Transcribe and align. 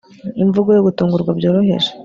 Imvugo 0.43 0.69
yo 0.75 0.83
gutungurwa 0.87 1.31
byoroheje 1.39 1.89